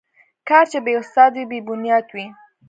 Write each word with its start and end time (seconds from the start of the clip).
کار 0.47 0.65
چې 0.71 0.79
بې 0.85 0.93
استاد 1.01 1.31
وي، 1.35 1.45
بې 1.49 1.59
بنیاد 1.67 2.05
وي. 2.15 2.25